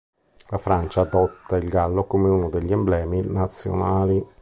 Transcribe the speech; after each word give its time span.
La 0.49 0.57
Francia 0.57 1.01
adotta 1.01 1.57
il 1.57 1.69
gallo 1.69 2.05
come 2.05 2.27
uno 2.27 2.49
degli 2.49 2.71
emblemi 2.71 3.21
nazionali. 3.21 4.25